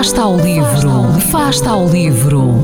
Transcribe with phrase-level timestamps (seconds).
[0.00, 2.54] Fasta ao livro, Fasta ao livro.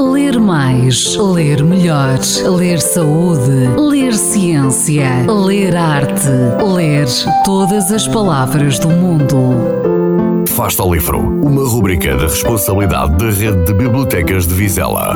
[0.00, 2.18] Ler mais, ler melhor,
[2.56, 6.30] ler saúde, ler ciência, ler arte,
[6.66, 7.06] ler
[7.44, 10.46] todas as palavras do mundo.
[10.48, 15.14] Fasta ao livro, uma rubrica da responsabilidade da Rede de Bibliotecas de Vizela.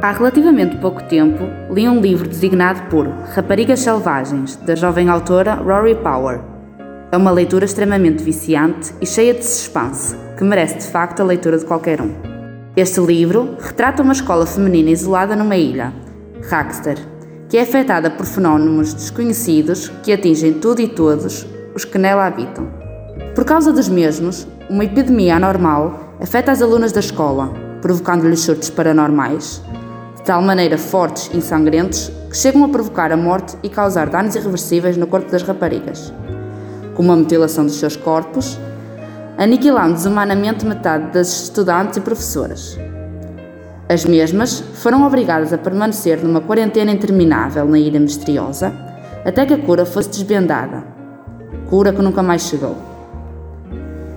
[0.00, 5.94] Há relativamente pouco tempo, li um livro designado por Raparigas Selvagens, da jovem autora Rory
[5.96, 6.51] Power.
[7.12, 11.58] É uma leitura extremamente viciante e cheia de suspense, que merece de facto a leitura
[11.58, 12.10] de qualquer um.
[12.74, 15.92] Este livro retrata uma escola feminina isolada numa ilha,
[16.48, 16.96] Raxter,
[17.50, 22.66] que é afetada por fenómenos desconhecidos que atingem tudo e todos os que nela habitam.
[23.34, 29.62] Por causa dos mesmos, uma epidemia anormal afeta as alunas da escola, provocando-lhes surtos paranormais,
[30.16, 34.34] de tal maneira fortes e sangrentos que chegam a provocar a morte e causar danos
[34.34, 36.10] irreversíveis no corpo das raparigas,
[36.94, 38.58] como a mutilação dos seus corpos,
[39.38, 42.78] aniquilando desumanamente metade das estudantes e professoras.
[43.88, 48.72] As mesmas foram obrigadas a permanecer numa quarentena interminável na ilha misteriosa
[49.24, 50.84] até que a cura fosse desvendada,
[51.68, 52.76] cura que nunca mais chegou.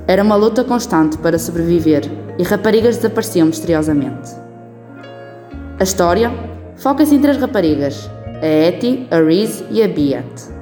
[0.08, 2.04] Era uma luta constante para sobreviver
[2.38, 4.32] e raparigas desapareciam misteriosamente.
[5.80, 6.32] A história
[6.78, 8.10] foca-se em três raparigas,
[8.42, 10.56] a Etty, a Reese e a Beat.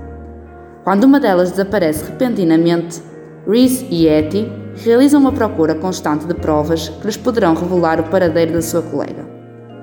[0.83, 3.01] Quando uma delas desaparece repentinamente,
[3.47, 4.51] Reese e Etty
[4.83, 9.25] realizam uma procura constante de provas que lhes poderão revelar o paradeiro da sua colega.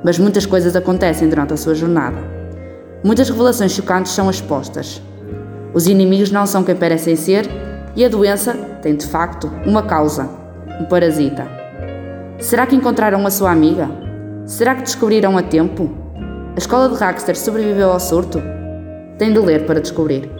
[0.05, 2.19] Mas muitas coisas acontecem durante a sua jornada.
[3.03, 5.01] Muitas revelações chocantes são expostas.
[5.73, 7.48] Os inimigos não são quem parecem ser
[7.97, 10.29] e a doença tem de facto uma causa,
[10.79, 11.48] um parasita.
[12.39, 13.89] Será que encontraram a sua amiga?
[14.45, 15.91] Será que descobriram a tempo?
[16.55, 18.42] A escola de Raxter sobreviveu ao surto?
[19.17, 20.39] Tem de ler para descobrir.